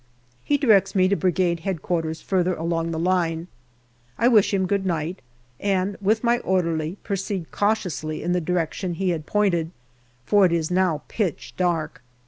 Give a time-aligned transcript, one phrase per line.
[0.43, 3.47] He directs me to Brigade H.Q., further along the line.
[4.17, 5.21] I wish him" Good night,"
[5.59, 9.69] and with my orderly proceed cautiously in the direction he had pointed,
[10.25, 12.01] for it is now pitch dark.